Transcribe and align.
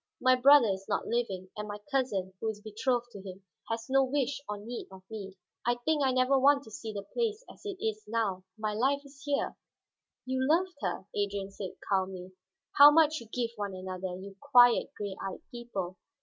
"My 0.19 0.35
brother 0.35 0.69
is 0.69 0.87
not 0.89 1.05
living, 1.05 1.51
and 1.55 1.67
my 1.67 1.77
cousin, 1.91 2.33
who 2.39 2.47
was 2.47 2.59
betrothed 2.59 3.11
to 3.11 3.21
him, 3.21 3.43
has 3.69 3.85
no 3.87 4.03
wish 4.03 4.41
or 4.49 4.57
need 4.57 4.87
of 4.91 5.03
me. 5.11 5.37
I 5.63 5.75
think 5.75 6.01
I 6.03 6.11
never 6.11 6.39
want 6.39 6.63
to 6.63 6.71
see 6.71 6.91
the 6.91 7.03
place 7.03 7.45
as 7.47 7.63
it 7.67 7.77
is 7.79 8.05
now. 8.07 8.43
My 8.57 8.73
life 8.73 9.03
is 9.05 9.21
here." 9.25 9.55
"You 10.25 10.39
loved 10.43 10.73
her," 10.81 11.05
Adrian 11.15 11.51
said 11.51 11.73
calmly. 11.87 12.31
"How 12.77 12.89
much 12.89 13.19
you 13.19 13.27
give 13.27 13.51
one 13.57 13.75
another, 13.75 14.15
you 14.19 14.37
quiet, 14.39 14.91
gray 14.97 15.15
eyed 15.21 15.43
people! 15.51 15.97